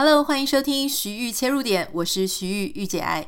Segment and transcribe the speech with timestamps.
[0.00, 3.26] Hello，欢迎收听徐玉切入点，我是徐玉御姐爱。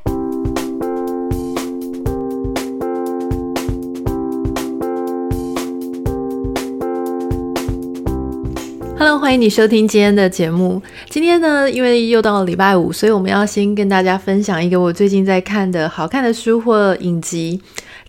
[8.97, 10.81] Hello，欢迎你收听今天的节目。
[11.09, 17.61] 今天呢，因为又到了礼拜五，所以我们要先跟大家分享一个我最近在看的好看的书或影集。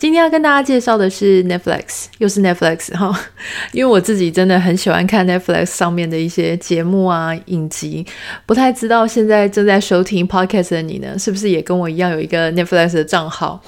[0.02, 3.16] 今天要跟大家介绍的是 Netflix，又是 Netflix 哈，
[3.70, 8.04] 因为我自己真的很喜欢看 Netflix 上面的一些节目啊、影集。
[8.44, 13.62] 不太知道现在正在收听 Podcast 的你呢，是不是也跟我一样有一个 Netflix 的账号？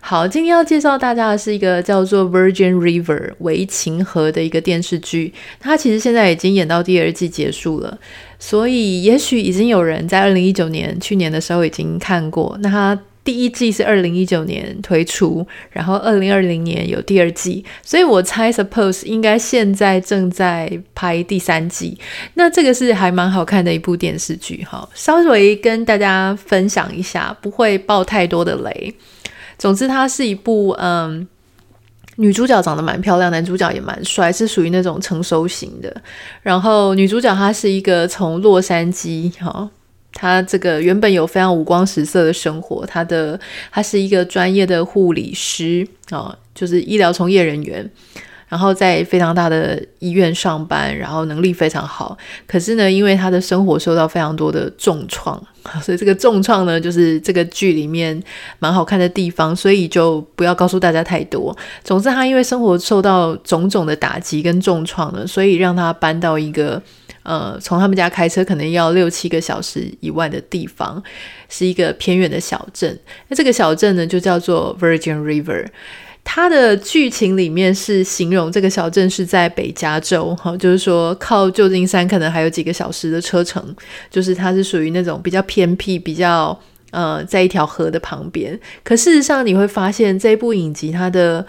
[0.00, 7.96] 好，今天要介绍大家的是一个叫做 Virgin River 维琴河的一个电视剧，它其实现在已经演到第二季结束了，
[8.40, 12.58] 所以也许已经有人在二零一九年去年的时候已经看过。
[12.62, 21.98] 那它第一季是二零一九年推出，然后二零二零年有第二季，所以我猜 Suppose 应该现在正在拍第三季。
[22.32, 28.94] 那这个是还蛮好看的一部电视剧哈，稍微跟大家分享一下，不会爆太多的雷。
[29.58, 31.28] 总之，它是一部嗯，
[32.16, 35.94] 女主角长得蛮漂亮，男主角也蛮帅，是属于那种成熟型的。
[36.40, 39.68] 然后女主角她是一个从洛杉矶哈。
[40.20, 43.38] 他这个原本有非常五光十色的生活，他的
[43.70, 47.88] 他是一个专业的护理师啊、就是医疗从业人员，
[48.48, 52.16] 然后在非常大的医院上班，然后能力非常好。
[52.46, 55.40] 可是呢，因为他的生活受到非常多的重创，
[55.82, 58.20] 所以这个重创呢，就是这个剧里面
[58.58, 61.56] 蛮好看的地方，所以就不要告诉大家太多。
[61.84, 66.82] 总之，他因为生活受到种种的打击跟重创呢，所以让他搬到一个。
[67.24, 71.02] 呃，从他们家开车可能要六七个小时以外的地方，
[71.50, 72.98] 是一个偏远的小镇。
[73.26, 75.66] 那这个小镇呢，就叫做 Virgin River。
[76.30, 83.74] 它的剧情里面是形容这个小镇是在北加州，哈，就是说靠旧金山可能还有几个小时的车程，
[84.10, 86.56] 就是它是属于那种比较偏僻、比较
[86.90, 88.60] 呃，在一条河的旁边。
[88.84, 91.46] 可事实上，你会发现这部影集它的。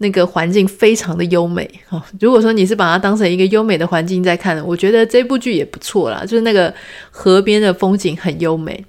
[0.00, 2.00] 那个环境非常的优美哦。
[2.20, 6.20] 如果说你是把它当成一个优美的环境在看，我觉得这部剧也不错啦。
[6.24, 6.72] 就是那个
[7.10, 8.86] 河边的风景很优美，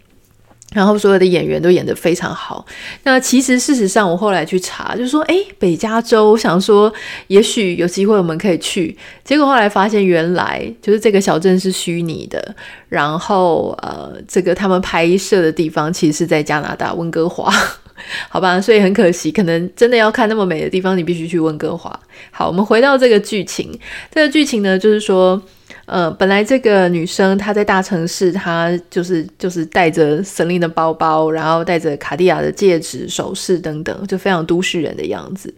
[0.73, 2.65] 然后所有的演员都演得非常好。
[3.03, 6.93] 那其实事实上，我后来去查，就是说，诶，北加州，我想说，
[7.27, 8.95] 也许有机会我们可以去。
[9.23, 12.55] 结果后来发现，原来就是这个小镇是虚拟的。
[12.87, 17.51] 然后呃，这个他们拍摄的地方其实是在加拿大温哥华。
[18.29, 21.99] 好吧，所以很可惜，可能真的要看那么美的地方，你必须去温哥华。
[22.31, 23.77] 好，我们回到这个剧情。
[24.09, 25.39] 这个剧情呢，就是说，
[25.89, 35.53] 呃，本来这个女生她在大城市，她就是就是带着 Celine 的包包，然后带着卡地亚的戒指、首饰等等，就非常都市人的样子。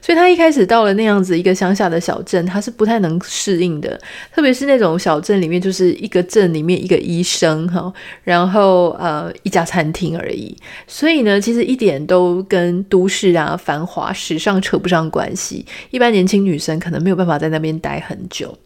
[0.00, 3.98] 所以她一开始到了那样子一个乡下的小镇，她是不太能适应的，
[4.34, 7.92] 特别是那种小镇里面就是一个镇里面一个医生哈，
[8.24, 10.56] 然后呃一家餐厅而已，
[10.86, 18.56] 所以呢，其实一点都跟都市啊繁华时尚扯不上关系，一般年轻女生可能没有办法在那边待很久。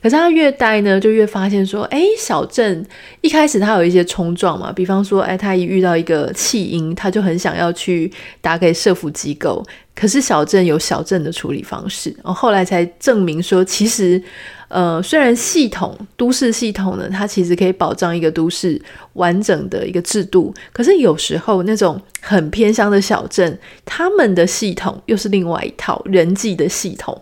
[0.00, 2.84] 可是他越待呢，就越发现说，哎，小镇
[3.20, 8.10] 一开始他有一些冲撞嘛，比方说，哎，他一遇到一个弃婴，他就很想要去
[8.40, 9.64] 打给社福机构。
[9.94, 14.20] 可是小镇有小镇的处理方式，然后后来才证明说，其实，
[14.68, 18.80] 呃，虽然系统都市系统呢，它其实可以保障一个都市
[19.12, 27.20] 完整的一个制度，可是有时候那种很偏乡的小镇，他们的系统又是另外一套人际的系统。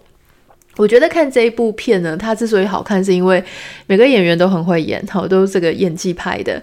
[0.77, 3.43] 我觉得看这一部片呢，它之所以好看，是因为
[3.87, 6.63] 每个演员都很会演，好，都是这个演技派的，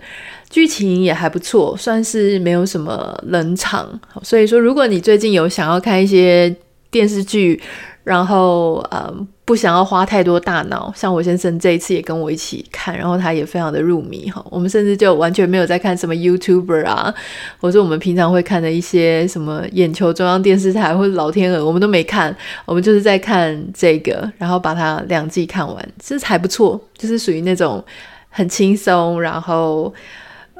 [0.50, 4.00] 剧情也还不错，算是没有什么冷场。
[4.24, 6.56] 所以说，如果你最近有想要看一些
[6.90, 7.62] 电视剧，
[8.04, 14.46] 然后嗯不想要花太多大脑，像我先生这一次也跟我一起看，然后他也非常的入迷哈。
[14.50, 17.16] 我们甚至就完全没有在看什么 YouTuber 啊，
[17.58, 22.36] 或者我们平常会看的一些什么眼球中央电视台或者老天鹅，我们都没看，
[22.66, 27.82] 我们就是在看这个，然后把它两季看完，其实还不错，就是属于那种
[28.28, 29.94] 很轻松，然后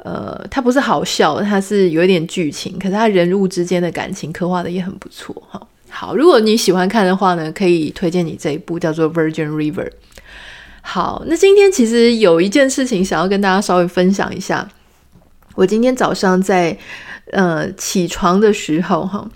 [0.02, 5.60] 呃，它不是好笑，它是有一点剧情，可是它人物之间的感情刻画的也很不错哈。
[5.90, 9.84] 好，如果你喜欢看的话呢，可以推荐你这一部叫做《Virgin River》。
[10.82, 14.68] 好，那今天其实有一件事情想要跟大家稍微分享一下。
[15.54, 16.76] 我今天早上在
[17.32, 19.28] 呃起床的时候哈。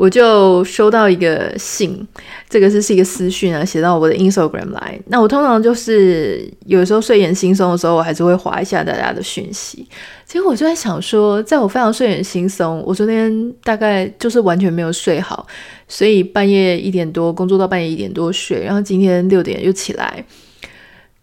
[0.00, 2.08] 我就收到一个信，
[2.48, 4.98] 这个是是一个私讯啊，写到我的 Instagram 来。
[5.08, 9.86] 那我通常就是有时候睡眼惺忪的时候，我还是会划一下大家的讯息。
[10.24, 15.46] 结果我就在想说，在我非常睡眼惺忪，我昨天大概就是完全没有睡好，
[15.86, 20.24] 所以半夜一点多工作到半夜一点多睡，然后今天六点又起来。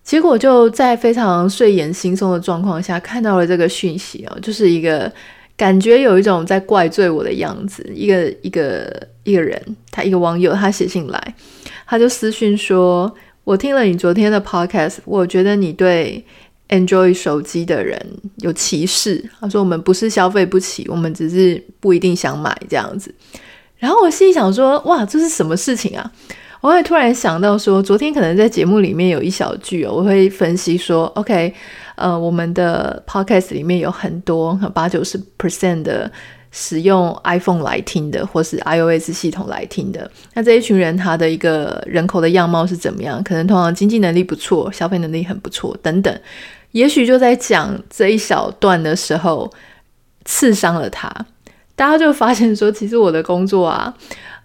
[0.04, 5.12] 结果就在非常睡眼惺忪的状况下看到了这个讯息哦，就是一个
[5.58, 9.60] 感觉有一种在怪罪我的样子，一个一个一个人，
[9.90, 11.36] 他一个网友他写信来，
[11.88, 13.12] 他就私讯说
[13.44, 16.24] ：“我听了你昨天的 podcast，我觉得你对
[16.70, 18.00] Android 手机的人
[18.38, 23.12] 有歧视。”他说：“我们不是消费不起，我们只是不一定想买这样子。”
[23.80, 26.12] 然后我心里想说：“哇，这是什么事情啊？”
[26.60, 31.54] 我会突然想到说，昨天可能在节目里面有一小句哦，我会分析说，OK，
[31.96, 36.12] 呃，我们的 Podcast 里面有很多八九十 percent 的
[36.52, 43.22] 使用 iPhone 来听的，或是 iOS 系统来听的，那这一群人他的一个人口的样貌是怎么样？
[43.24, 46.20] 可能通常经济能力不错，消费能力很不错等等，
[46.72, 49.54] 也许就在讲这一小段的时候
[50.26, 51.08] 刺伤了他，
[51.76, 53.94] 大家就发现说，其实我的工作啊。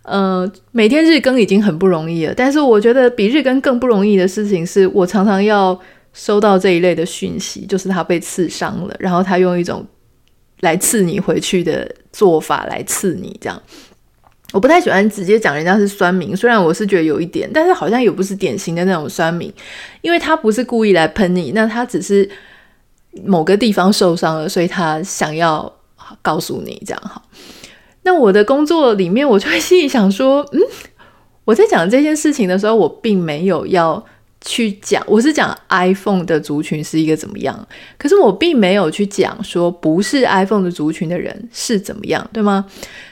[0.03, 5.79] 呃，每天日更已经很不容易了，但是我觉得比日更更不容易的事情是，我常常要
[6.13, 9.87] 收到这一类的讯息，就是他被刺伤了，然后他用一种
[10.61, 13.63] 来刺你回去的做法来刺你，这样。
[14.53, 19.51] 我不太喜欢直接讲人家是酸民，虽然我是觉得有一点，但是好像也不是典型的那种酸民，
[20.03, 22.29] 因为他不是故意来喷你，那他只是
[23.25, 25.73] 某个地方受伤了，所以他想要
[26.21, 27.23] 告诉你这样哈。
[28.05, 30.61] 那我的工作里面，我就会心里想说，嗯，
[31.45, 34.05] 我在讲这件事情的时候，我并没有要
[34.41, 42.67] 去讲，我是讲 iPhone 的族群是一个怎么样，可是我并没有去讲说不是 iPhone 的族群的人是怎么样，对吗？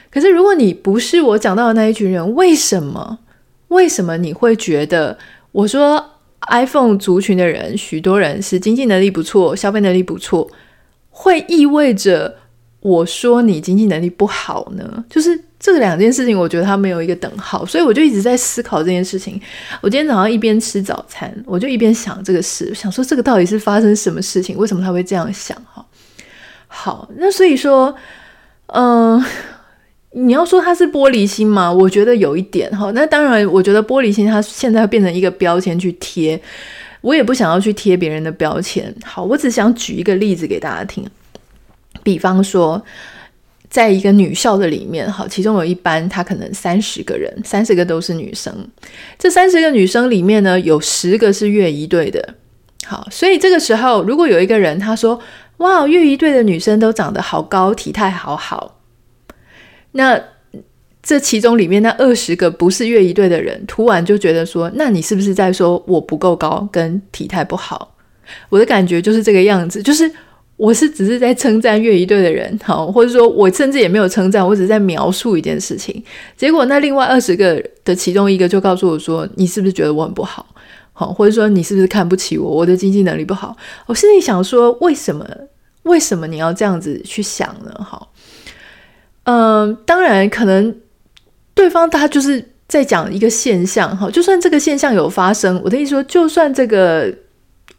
[0.09, 3.19] 可是如果你不是我讲到的那一群人，为什么？
[3.69, 5.17] 为什么你会觉得
[5.53, 6.03] 我说
[6.49, 10.51] iPhone 族群的人，许多人是经济能力不错，消费能力不错，
[11.09, 12.40] 会意味着？
[12.81, 19.39] 我说你经济能力不好呢，就是这两件事情，我觉得它没有一个等号，所以我就一直在思考这件事情。
[19.81, 24.57] 我今天早上一边吃早餐，我就一边想这个事，想说这个到底是发生什么事情？
[24.57, 25.55] 为什么他会这样想？
[25.71, 25.85] 哈，
[26.67, 27.95] 好，那所以说，
[28.73, 29.23] 嗯、
[30.13, 31.71] 你要说他是玻璃心吗？
[31.71, 32.89] 我觉得有一点哈。
[32.95, 36.41] 那当然，我觉得玻璃心它现在变成一个标签去贴，
[37.01, 38.91] 我也不想要去贴别人的标签。
[39.05, 41.07] 好，我只想举一个例子给大家听。
[42.03, 42.83] 比方说，
[43.69, 48.53] 在一个女校的里面，哈，其中有一班，她可能三十个人，三十个都是女生。
[49.17, 52.35] 这三十个女生里面呢，有十个是乐仪队的。
[52.85, 55.17] 好，所以这个时候，如果有一个人他说
[55.57, 58.81] ：“哇，乐仪队的女生都长得好高，体态好好。”
[59.93, 60.21] 那
[61.01, 67.95] 这其中里面那二十个不是乐仪队的人，突然就觉得说：“那你是不是在说我不够高，跟体态不好？”
[68.49, 70.11] 我的感觉就是这个样子，就是。
[70.61, 76.03] 我是只是在称赞乐仪队的人，好，或者说我甚至也没有称赞，我只是在描述一件事情。
[76.37, 80.45] 结果那另外二十个的其中一个就告诉我说：“你是不是觉得我很不好？
[80.93, 82.47] 好，或者说你是不是看不起我？
[82.47, 85.27] 我的经济能力不好？”我心里想说：“为什么？
[85.81, 88.07] 为什么你要这样子去想呢？”哈，
[89.23, 90.75] 嗯，当然可能
[91.55, 97.11] 对方他就是在讲一个现象，哈，就算这个现象有发生，我的意思说，就算这个。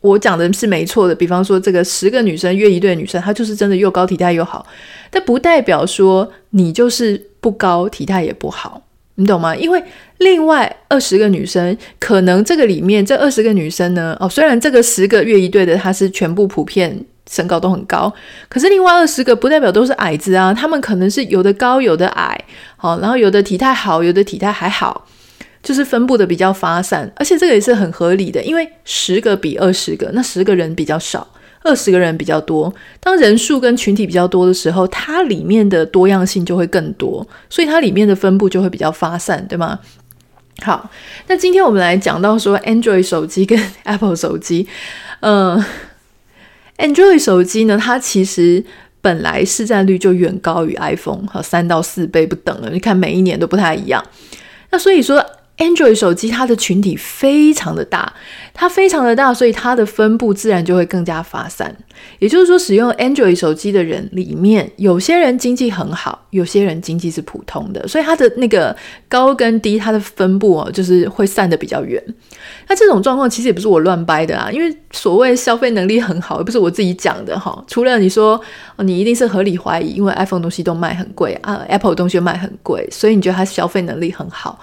[0.02, 4.66] 我讲的是没错的，比方说这个十个女生约一对女生，她就是真的又高体态又好，
[5.10, 8.82] 但不代表说你就是不高体态也不好，
[9.14, 9.56] 你懂吗？
[9.56, 9.82] 因为
[10.18, 18.12] 另外二十个女生，可能这个里面这二十个女生呢，哦，虽然这个十个乐仪队的她是全部普遍身高都很高，
[18.48, 22.44] 可是另外二十个不代表都是矮子啊，她们可能是有的高有的矮，
[22.76, 25.06] 好，然后有的体态好，有的体态还好。
[25.62, 31.24] 就是分布的比较发散，而且这个也是很合理的，因为十个比二十个，那十个人比较少，
[31.62, 32.74] 二十个人比较多。
[32.98, 39.78] 当人数跟群体比较多的时候，它里面的多样性就会更多，所以它里面的分布就会比较发散，对吗？
[40.62, 40.90] 好，
[41.28, 44.66] 那今天我们来讲到说，Android 手机跟 Apple 手机，
[45.20, 45.64] 嗯
[46.78, 48.64] ，Android 手机呢，它其实
[49.00, 52.70] 本来市占率就远高于 iPhone，和三到四倍不等了。
[52.70, 54.04] 你看每一年都不太一样，
[54.72, 55.24] 那所以说。
[55.62, 58.12] Android 手机它的群体非常的大，
[58.52, 61.72] 它非常的大，所以它的分布自然就会更加发散。
[62.18, 68.76] 也就是说，使用 Android 手机的人里面，有些人经济很好，有些人经济是普通的，所以它的那个
[69.08, 72.02] 高跟低，它的分布哦，就是会散得比较远。
[72.66, 77.64] 那这种状况其实也不是我乱掰的啊，因为所谓消费能力很好，也不是我自己讲的哈。
[77.68, 78.40] 除了你说
[78.78, 84.58] 你一定是合理怀疑，因为 iPhone 东西都卖很贵啊，Apple 东西卖很贵，所以你觉得它消费能力很好。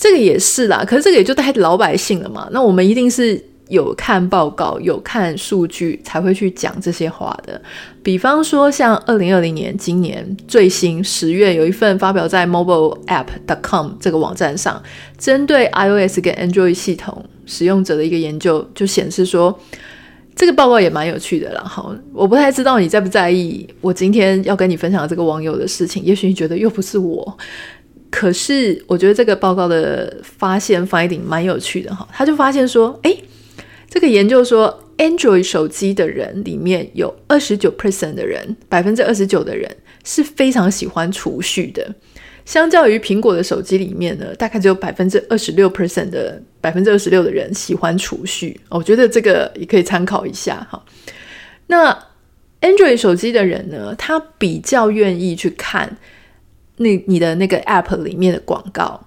[0.00, 2.48] 这个也是啦，可是这个也就带老百姓了嘛。
[2.52, 3.38] 那我们一定是
[3.68, 7.60] 有看报告、有看数据才会去讲这些话的。
[8.02, 14.82] 比方说，像二零二零年今年最新十月有一份发表在 mobileapp.com 这个网站上，
[15.18, 19.60] 针对 iOS 跟 Android 系统使用者的一个研究，就显示说，
[20.34, 21.62] 这个报告也蛮有趣的啦。
[21.62, 27.38] 好，我不太知道你在不在意我今天要跟你分享的这个网友的事情，也许你觉得又不是我，
[28.10, 32.06] 可是我觉得这个报告的发现 finding 蛮有趣的哈。
[32.12, 33.24] 他就发现说，诶，
[33.88, 34.84] 这个研究说。
[35.00, 39.74] Android 手机的人里面有二十九 percent 的人，百分之二十九的人
[40.04, 41.94] 是非常喜欢储蓄的。
[42.44, 48.60] 相较于苹果的手机里面呢，大概只有百分之二十六 percent 的百分之二十六的人喜欢储蓄。
[48.68, 50.84] 我觉得这个也可以参考一下哈。
[51.68, 51.98] 那
[52.60, 55.96] Android 手机的人呢，他比较愿意去看
[56.80, 59.00] 那你的那个 App 里面的广告。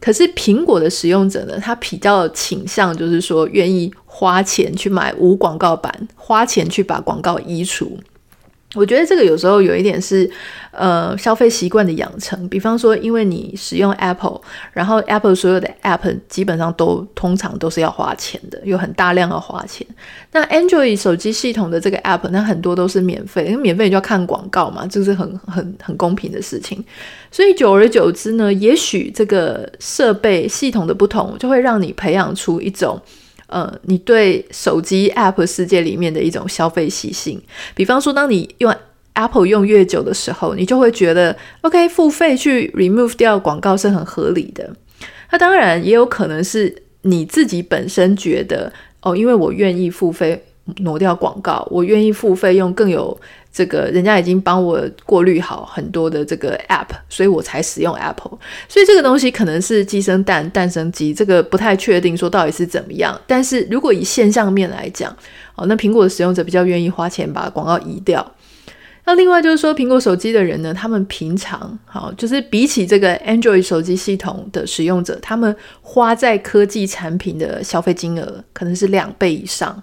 [0.00, 7.96] 可是苹果的使用者呢，他比较倾向就是说愿意花钱去买无广告版，花钱去把广告移除。
[8.74, 10.28] 我觉得这个有时候有一点是，
[10.70, 12.48] 呃，消费习惯的养成。
[12.48, 14.40] 比方说，因为你使用 Apple，
[14.72, 19.86] 然后 Apple 所有的 App 基本上都通常都是要花钱的，有很大量要花钱。
[20.32, 26.82] 那 Android 手机系统的这个 App，那很多都是免费，因为免费你就要看广告嘛，这是很很很公平的事情。
[27.30, 32.98] 所以久而久之呢，也许这个设备系统的不同，就会让你培养出一种。
[33.52, 37.38] 呃，你对手机 App 世界里面的一种消费习性，
[37.74, 38.74] 比方说，当你用
[39.12, 44.74] Apple 用越久的时候，你就会觉得，OK，付费去 remove 掉广告是很合理的。
[45.30, 50.42] 那当然也有可能是你自己本身觉得，哦，因为我愿意付费
[50.78, 53.20] 挪掉广告，我愿意付费用更有。
[53.52, 58.38] 这个人家已经帮我过滤好很多的这个 app，所以我才使用 Apple。
[58.66, 63.20] 所以这个东西可能是鸡生蛋，蛋生鸡，这个不太确定说到底是怎么样。
[63.26, 65.14] 但是如果以现象面来讲，
[65.54, 68.26] 哦，那苹果的使用者比较愿意花钱把广告移掉。
[69.04, 79.82] 那另外就是说，苹果手机的人呢，他们平常好，就是比起这个 Android 手机系统的使用者，他们花在科技产品的消费金额可能是两倍以上。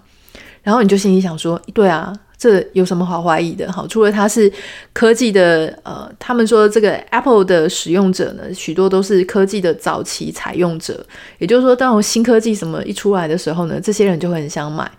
[0.62, 2.12] 然后你就心里想说，对啊。
[2.40, 3.70] 这有什么好怀疑的？
[3.70, 4.50] 哈，除了他是
[4.94, 11.04] 科技的，呃，他们说这个 Apple 的使用者呢，许多都是科技的早期采用者，
[11.36, 14.90] 也就是说，当新科技什么一出来的时候呢，这些人就会很想买。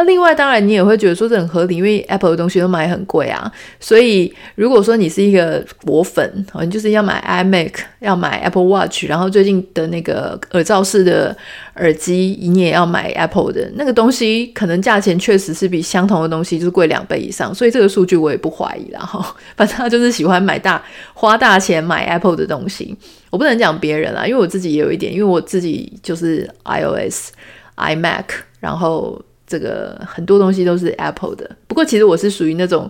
[0.00, 3.52] 那另外，当然你也会觉得说这很合理，因为 Apple 的东西都买很贵啊。
[3.78, 11.36] 所以如果说你是一个果粉，你就是要买 iMac，要买 Apple Watch，然后最近的那个耳罩式的
[11.74, 17.54] 耳机，你也要买 Apple 的那个东西，可能价钱确实是比相同的东西就是贵两倍以上。
[17.54, 19.36] 所以这个数据我也不怀疑啦哈。
[19.54, 22.96] 反正他就是喜欢买大花大钱买 Apple 的东西。
[23.28, 27.32] 我不能讲别人啦，因为我自己也有一点，因为我自己就是 iOS、
[27.76, 28.24] iMac，
[28.60, 29.20] 然后。
[29.50, 32.88] 这个很多东西都是 Apple 的，不过其实我是属于那种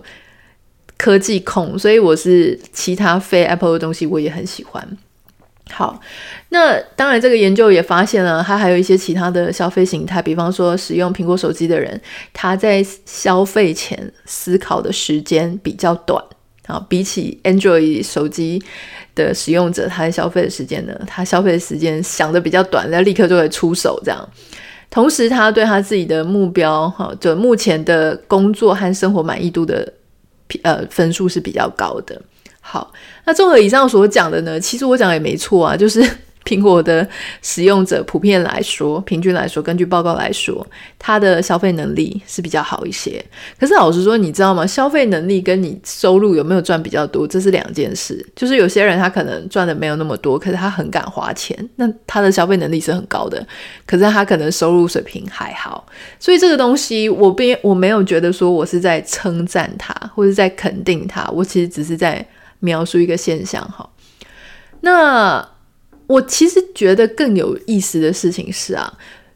[0.95, 4.87] 科技控，所以我是其他非 Apple 的东西我也很喜欢。
[5.71, 5.99] 好，
[6.49, 11.99] 那当然这个研究也发现了，它还有一些其他的消费形态，比方说使用苹果手机的人，
[12.31, 16.23] 他在消费前思考的时间比较短
[16.67, 18.61] 啊，比起 Android 手机
[19.15, 24.29] 的使用者，他在消费的时间呢，他消费的时间想的比较短，那立刻就会出手这样。
[24.91, 29.91] 同时，他对他自己的目标，哈，就目前的工作和生活满意度的，
[30.61, 32.21] 呃，分数是比较高的。
[32.59, 32.93] 好，
[33.25, 36.05] 那综合以上所讲的呢，其实我讲也没错啊，就是。
[36.43, 37.07] 苹果的
[37.41, 40.65] 使用者普遍来说，平均来说，根据报告来说，
[40.97, 43.23] 他的消费能力是比较好一些。
[43.59, 44.65] 可是老实说，你知道吗？
[44.65, 48.25] 消费能力跟你收入有没有赚比较多，这是两件事。
[48.35, 53.45] 就是有些人他可能赚的没有那么多，可是他很敢花钱，那他的消费能力是很高的。
[53.85, 55.85] 可是他可能收入水平还好，
[56.19, 62.25] 所以这个东西我并我没有觉得说我是在称赞他，或者在肯定他，我其实只是在
[62.59, 63.87] 描述一个现象哈。
[64.81, 65.50] 那。
[66.11, 68.91] 我其实觉得更有意思的事情是啊，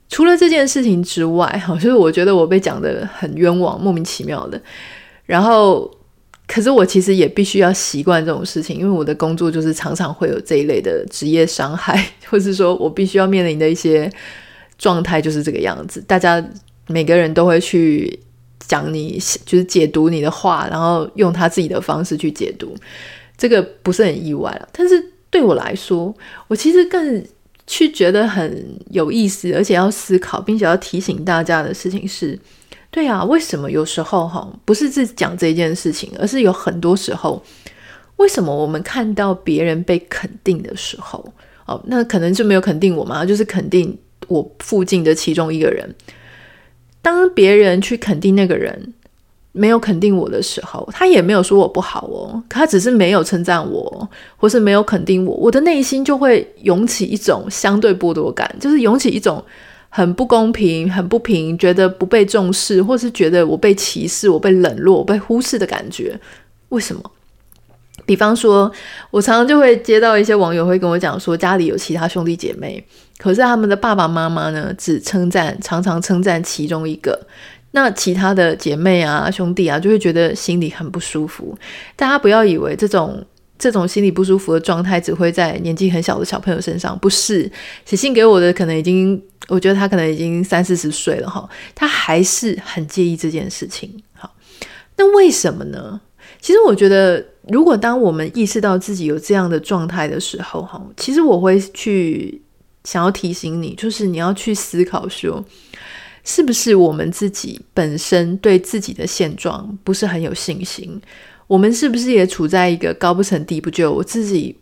[0.09, 4.61] 除了这件事情之外，哈， 就是我觉得我被讲得很冤枉，莫名其妙的。
[5.25, 5.89] 然后，
[6.45, 14.11] 可是我其实也必须要习惯这种事情，因为我的工作就是常常会有这一类的职业伤害， 或是说我必须要面临的一些
[14.77, 16.03] 状态就是这个样子。
[16.05, 16.45] 大家
[16.87, 18.19] 每个人都会去
[18.59, 22.75] 讲你，就是解读你的话，然后用他自己的方式去解读，
[23.37, 25.11] 这个不是很意外了，但是。
[25.35, 26.15] 对我来说，
[26.47, 27.21] 我其实更
[27.67, 32.39] 去觉得很有意思，而且要思考，并且要提醒大家的事情是：
[32.89, 37.43] 对啊，为什么有时候哈，不是只讲这件事情，而是有很多时候，
[38.15, 41.33] 为什么我们看到别人被肯定的时候，
[41.65, 43.97] 哦，那可能就没有肯定我嘛，就是肯定
[44.29, 45.93] 我附近的其中一个人。
[47.01, 48.93] 当别人去肯定那个人。
[49.57, 59.41] 没有肯定我的时候，他也没有说我不好哦，他只是没有称赞我，或是没有肯定我，我的内心就会涌起一种相对剥夺感，就是涌起一种
[59.87, 66.19] 很不公平、很不平，觉得不被重视，或是觉得我被歧视、我被冷落、我被忽视的感觉。
[66.69, 67.01] 为什么？
[68.05, 68.71] 比方说，
[69.09, 72.83] 我常常就会接到一些网友会跟我讲说，家里有其他兄弟姐妹，
[73.17, 77.19] 可是他们的爸爸妈妈呢，只称赞，常常称赞其中一个，
[77.75, 81.53] 那其他的姐妹啊、兄弟啊，就会觉得心里很不舒服。
[81.97, 83.21] 大家不要以为这种
[83.59, 87.51] 这种心里不舒服的状态只会在年纪很小的小朋友身上，不是。
[87.83, 93.93] 写信给我的可能已经，我觉得他可能已经三四十岁了哈，他还是很介意这件事情。
[94.13, 94.33] 好，
[94.95, 95.99] 那为什么呢？
[96.39, 102.41] 其实我觉得，如果当我们意识到自己有这样的状态的时候，哈，其实我会去
[102.85, 105.43] 想要提醒你，就是你要去思考说，
[106.25, 110.99] 是不是我们自己本身对自己的现状不是很有信心？
[111.47, 113.93] 我们是不是也处在一个高不成低不就？
[113.93, 114.57] 我自己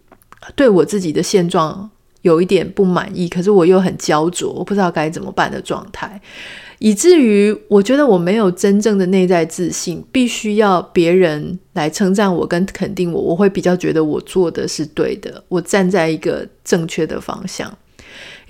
[0.56, 1.90] 对我自己的现状
[2.22, 6.22] 有一点不满意，可是我又很焦灼，我不知道该怎么办的状态。
[6.80, 17.74] 以至于我觉得我没有真正的内在自信，必须要别人来称赞我跟肯定我，我会比较觉得我做的是对的，我站在一个正确的方向。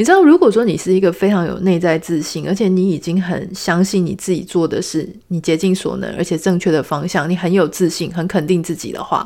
[0.03, 9.25] 你知道，如果说你是一个非常有内在自信，而且你已经很相信你自己做的是你竭尽所能而且正确的方向，你很有自信，很肯定自己的话。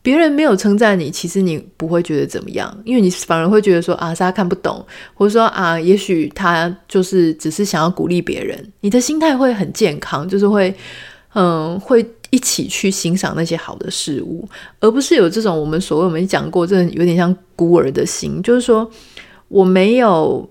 [0.00, 8.72] 别人没有称赞你，其实你不会觉得怎么样，因为你反而会觉得说啊，是他看不懂，或者说啊，也许他就是只是想要鼓励别人。
[8.80, 10.74] 你的心态会很健康，就是会
[11.34, 18.90] 嗯，会一起去欣赏那些好的事物，而不是有这种我们所谓我们讲过，这有点像孤儿的心，就是说
[19.50, 20.48] 我没有，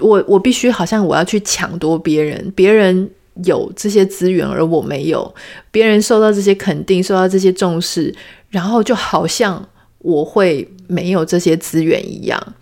[0.00, 3.08] 我我必须好像我要去抢夺别人，别人
[3.44, 5.34] 有这些资源而我没有，
[5.70, 8.14] 别人受到这些肯定，受到这些重视。
[8.50, 12.54] 然后就好像我会没有这些资源一样。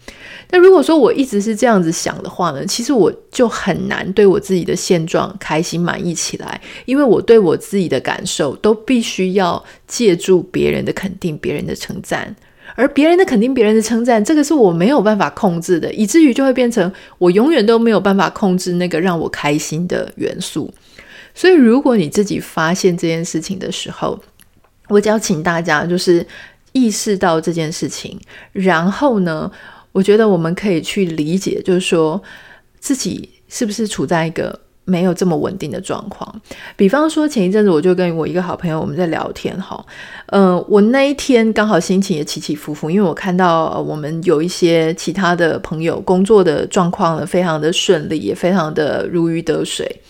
[0.53, 12.37] 那如果说我一直是这样子想的话呢，其实我就很难对我自己的现状开心满意起来，因为我对我自己的感受都必须要借助别人的肯定、别人的称赞，
[12.81, 20.73] 而别人的肯定、别人的称赞，这个是我没有办法控制的，以至于就会变成我永远都没有办法控制那个让我开心的元素。
[21.35, 24.19] 所以，如果你自己发现这件事情的时候，
[24.89, 26.27] 我只要请大家就是
[26.73, 28.19] 意识到这件事情，
[28.53, 29.53] 然后呢，
[29.93, 32.21] 我觉得我们可以去理解，就是说
[32.79, 36.35] 自己是不是处在一个没有这么稳定的状况。
[36.77, 39.85] 比方说前一阵子我就跟我一个好朋友我们在聊天哈，
[40.27, 50.01] 嗯、呃，我那一天刚好心情也起起伏伏，因为我看到我们有一些其他的朋友工作的状况呢，非常的顺利，也非常的如鱼得水。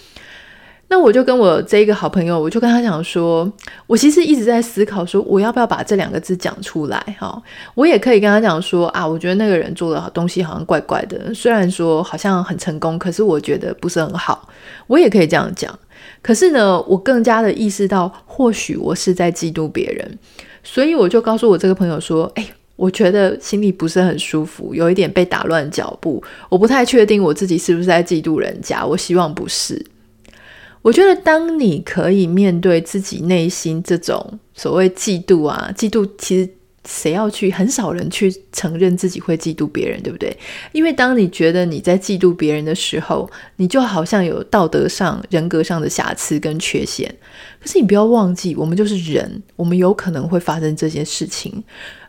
[0.93, 3.49] 那我就跟我这一个好朋友，我就跟他讲说，
[3.87, 7.41] 我其实一直在思考说，我要不要把这两个字讲出来哈？
[7.77, 14.49] 我也可以跟他讲说啊，我觉得那个人做的东西好像怪怪的，虽然说好像很成功，可是我觉得不是很好。
[14.87, 15.79] 我也可以这样讲，
[16.23, 20.19] 可是呢，我更加的意识到，或许我是在嫉妒别人，
[20.63, 29.85] 所以我就告诉我这个朋友说，哎，我觉得心里不是很舒服，有一点被打乱脚步，我不太确定我自己是不是在嫉妒人家，我希望不是。
[30.83, 36.49] 我觉得，当你可以面对自己内心这种所谓嫉妒啊，嫉妒其实
[36.85, 37.51] 谁要去？
[37.51, 40.37] 很少人去承认自己会嫉妒别人，对不对？
[40.73, 47.15] 因为当你觉得你在嫉妒别人的时候，你就好像有道德上、人格上的瑕疵跟缺陷。
[47.61, 51.63] 可是你不要忘记，我们就是人，我们有可能会发生这些事情。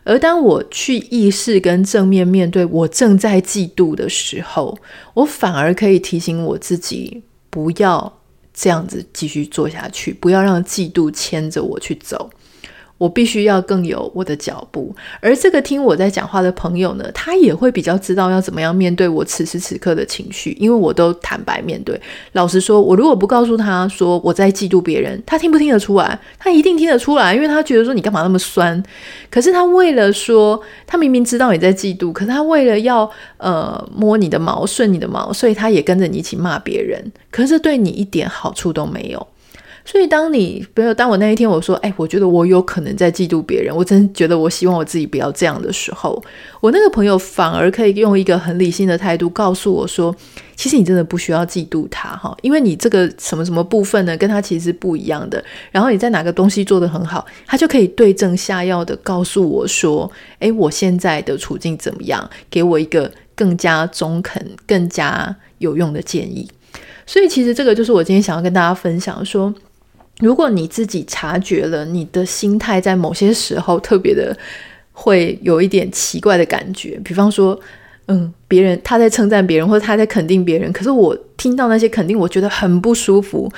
[0.04, 4.78] 而当我去意识跟正面面对我正在嫉妒的时候，
[5.14, 8.18] 我反而可以提醒我自己不要。
[8.54, 12.28] 这样子继续做下去，不要让嫉妒牵着我去走。
[13.02, 22.00] 我必须要更有我的脚步，而这个听我在讲话的朋友呢，他也会比较知道要怎么样面对我此时此刻的情绪，因为我都坦白面对。
[22.34, 26.16] 老实说，我如果不告诉他说我在嫉妒别人，他听不听得出来？
[26.38, 28.80] 他一定听得出来，因为他觉得说你干嘛那么酸？
[29.28, 39.26] 可是他为了说，他明明知道你在嫉妒，可是他为了要呃摸你的毛、顺你的毛，所以他也跟着你一起骂别人，可是对你一点好处都没有。
[39.84, 46.22] 所以，当你比如当我那一天我说，哎，我觉得我有可能在嫉妒别人，我真觉得我希望我自己不要这样的时候，
[46.60, 50.14] 我那个朋友反而可以用一个很理性的态度告诉我说，
[50.54, 55.44] 其实你真的不需要嫉妒他哈，因为你这个什么什么部分呢，跟他其实不一样的。
[55.72, 66.48] 然后你在哪个东西做得很好，他就可以对症下药的告诉我说，哎，我现在的处境怎么样，给我一个更加中肯、更加有用的建议。
[67.04, 69.52] 所以，其实这个就是我今天想要跟大家分享说。
[70.18, 74.36] 如果你自己察觉了你的心态在某些时候特别的
[74.92, 77.58] 会有一点奇怪的感觉，比方说，
[78.06, 83.50] 嗯，别人他在称赞别人，或者他在肯定别人，可是我听到那些肯定，我觉得很不舒服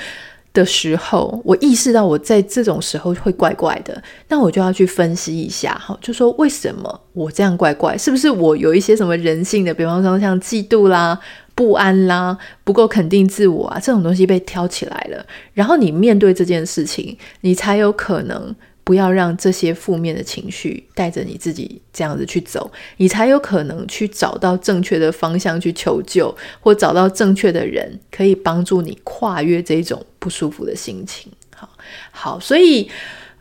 [0.53, 11.19] 的时候，我意识到我在这种时候会怪怪的，那我就要去分析一下哈，就说为什么我这样怪怪，是不是我有一些什么人性的，比方说像嫉妒啦、
[11.55, 18.55] 不安啦、不够肯定自我啊这种东西被挑起来了，然后你面对这件事情，你才有可能。
[18.87, 31.33] 不要让这些负面的情绪带着你自己这样子去走，你才有可能去找到正确的方向去求救，或找到正确的人可以帮助你跨越这种不舒服的心情。
[31.57, 31.71] 好，
[32.11, 32.91] 好，所以，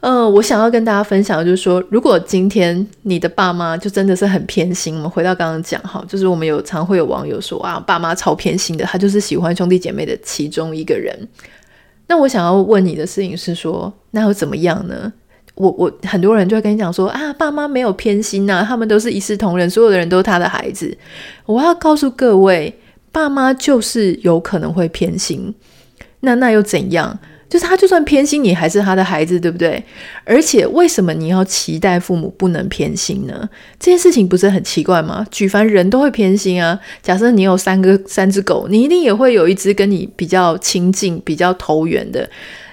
[0.04, 11.18] 呃，我想要跟大家分享的就是说，如果今天你的爸妈就真的是很偏心，我们回到刚刚讲哈，就是我们有常会有网友说啊，爸妈超偏心的，他就是喜欢兄弟姐妹的其中一个人。
[12.08, 15.14] 那我想要问你的事情是说，那又怎么样呢？
[15.56, 20.98] 我我很多人就会跟你讲说啊，爸妈没有偏心呐，他们都是一视同仁，所有的人都是他的孩子。
[21.46, 22.78] 我要告诉各位，
[23.14, 25.56] 爸妈就是有可能会偏心，
[26.20, 27.18] 那那又怎样？
[27.50, 29.84] 就是他就算偏心，你还是他的孩子，对不对？
[30.24, 33.48] 而且为什么你要期待父母不能偏心呢？
[33.80, 35.26] 这件事情不是很奇怪吗？
[35.30, 36.80] 举凡人都会偏心啊。
[37.02, 42.28] 假设你有三个三只狗，你一定也会有一只跟你比较亲近、比较投缘的。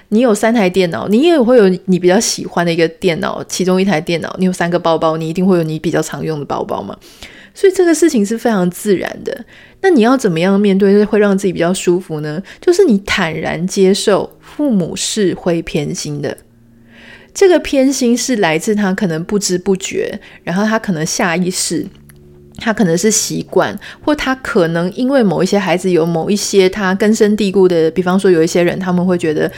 [0.09, 4.35] 你有三台电脑，你也会有你比较喜欢的一个电脑，其中一台电脑。
[4.39, 6.97] 你有三个包包，你一定会有你比较常用的包包嘛。
[7.53, 9.45] 所以这个事情是非常自然的。
[9.81, 12.41] 那你要怎么样面对，会让自己比较舒服呢？
[12.59, 16.37] 就是你坦然接受父母是会偏心的。
[17.33, 21.85] 这个偏心是来自他可能不知不觉，然后他可能下意识，
[22.57, 29.51] 他可能是习惯，或他可能因为某一些孩子有某一些他根深蒂固的，比方说有一些人他们会觉得。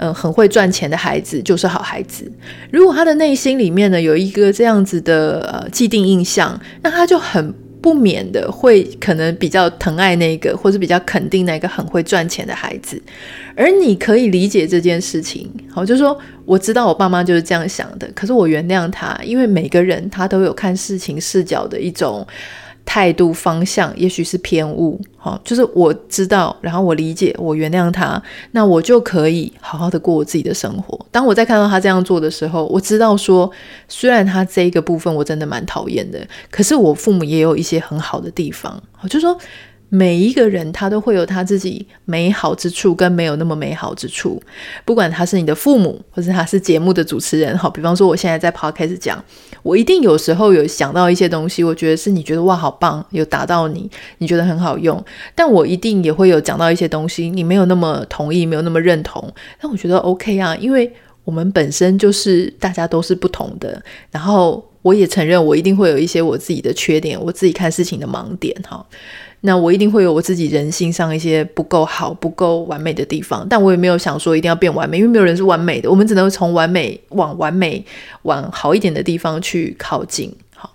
[0.00, 2.30] 嗯，很会赚钱的孩子就是好孩子。
[2.70, 13.00] 如果他的内心里面呢，有一个这样子的呃既定印象，那他就很不免的会可能比较疼爱那个，或是比较肯定那个很会赚钱的孩子。
[13.54, 22.26] 而你可以理解这件事情，好，就说我知道我爸妈就是这样想的，可是我原谅他，因为每个人他都有看事情视角的一种。
[22.88, 28.20] 态度方向也许是偏误，好，就是我知道，然后我理解，我原谅他，
[28.52, 30.98] 那我就可以好好的过我自己的生活。
[31.10, 33.50] 当我在看到他这样做的时候，我知道说，
[33.88, 39.38] 虽然他这一个部分我真的蛮讨厌的，可是我父母也有一些很好的地方，好，就说。
[39.90, 44.40] 每一个人他都会有他自己美好之处跟没有那么美好之处，
[44.84, 49.22] 不管他是你的父母，或是他是节目的主持人，好，比方说我现在在 podcast 讲，
[49.62, 55.02] 我一定有时候有想到一些东西，我觉得是你觉得哇好棒，有打到你，你觉得很好用，
[55.34, 60.92] 但我一定也会有讲到一些东西，你没有那么同意，没有那么认同，但我觉得 OK 啊，因为
[61.24, 68.84] 我们本身就是大家都是不同的，然后我也承认我一定会有一些我自己的缺点，我自己看事情的盲点，哈。
[69.40, 77.84] 那我一定会有我自己人性上一些不够好、不够完美的地方，但我也没有想说一定要变完美，因为没有人是完美的，我们只能从完美往完美、
[78.22, 80.34] 往好一点的地方去靠近。
[80.54, 80.70] 好，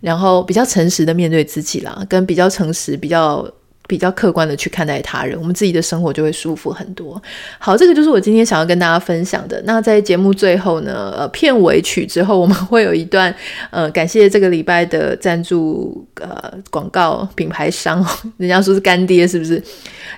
[0.00, 3.48] 然后比较诚实的面对自己啦，跟比较诚实、比较。
[3.86, 7.20] 比较客观的去看待他人，我们自己的生活就会舒服很多。
[7.58, 9.60] 好，这个就是我今天想要跟大家分享的。
[9.66, 13.34] 那在节目最后呢，呃，片尾曲之后，我们会有一段，
[13.70, 18.04] 呃，感谢这个礼拜的赞助，呃，广告品牌商，
[18.38, 19.62] 人家说是干爹，是不是？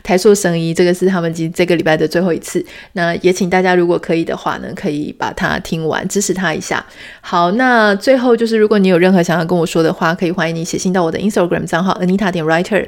[0.02, 2.64] 台塑生医，这个是他们今这个礼拜的最后一次。
[2.92, 6.84] 那也请大家如果可以的话呢，可以把它听完，支持他一下。
[7.20, 12.86] 好，那最后就是如果你有任何想要跟我说的话，可以欢迎你写信到我的 Instagram 账号 Anita 点 Writer。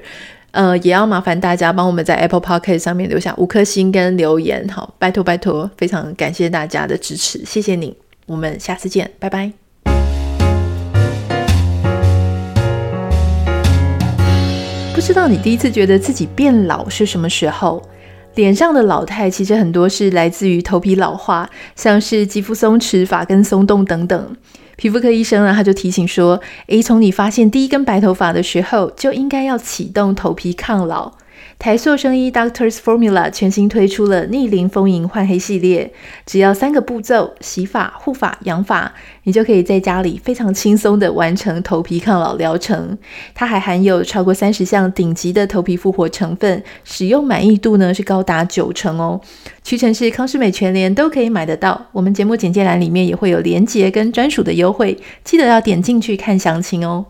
[0.53, 9.53] 呃，也要麻烦大家帮我们在 Apple Podcast 上面留下五颗星跟留言，好，拜托拜托，非常感谢大家的支持，谢谢你，我们下次见，拜拜。
[14.95, 17.83] 不知道你第一次觉得自己变老是什么时候？
[18.35, 24.37] 脸上的老态其实很多是来自于头皮老化，像是肌肤松弛、发根松动等等。
[24.79, 31.11] 皮肤科医生呢，他就提醒说：“诶，从你发现第一根白头发的时候，就应该要启动头皮抗老。”
[31.59, 35.93] 台塑生医 Doctors Formula 全新推出了逆龄丰盈焕黑系列，
[36.25, 38.95] 只要三个步骤：洗发、护发、养发，
[39.25, 42.97] 你就可以在家里非常轻松地完成头皮抗老疗程。
[43.35, 49.21] 它还含有超过三十项顶级的头皮复活成分，使用满意度呢是高达九成哦。
[49.65, 51.87] 屈臣氏、康诗美全联都可以买得到。
[51.91, 57.07] 我们节目简介栏里面也会有连结跟专属的优惠，记得要点进去看详情哦。